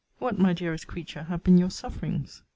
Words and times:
What, 0.17 0.39
my 0.39 0.51
dearest 0.53 0.87
creature, 0.87 1.21
have 1.25 1.43
been 1.43 1.59
your 1.59 1.69
sufferings! 1.69 2.41